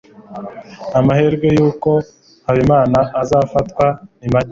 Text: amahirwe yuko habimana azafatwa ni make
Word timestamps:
amahirwe 0.99 1.47
yuko 1.57 1.91
habimana 2.45 2.99
azafatwa 3.21 3.85
ni 4.19 4.27
make 4.33 4.49